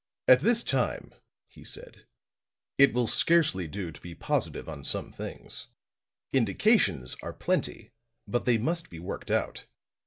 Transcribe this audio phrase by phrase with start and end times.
[0.27, 1.13] "At this time,"
[1.47, 2.07] he said,
[2.79, 5.67] "it will scarcely do to be positive on some things.
[6.33, 7.91] Indications are plenty,
[8.27, 9.67] but they must be worked out.